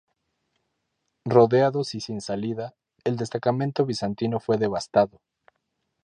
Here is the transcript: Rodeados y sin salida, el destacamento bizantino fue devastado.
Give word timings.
Rodeados 1.25 1.93
y 1.93 1.99
sin 1.99 2.21
salida, 2.21 2.73
el 3.03 3.17
destacamento 3.17 3.85
bizantino 3.85 4.39
fue 4.39 4.57
devastado. 4.57 5.21